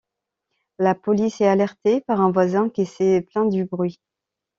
La 0.79 0.95
police 0.95 1.41
est 1.41 1.47
alertée 1.47 2.01
par 2.01 2.21
un 2.21 2.31
voisin 2.31 2.69
qui 2.71 2.87
s'est 2.87 3.21
plaint 3.21 3.47
du 3.47 3.65
bruit. 3.65 3.99